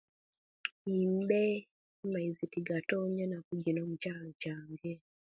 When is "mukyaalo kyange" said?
3.89-4.91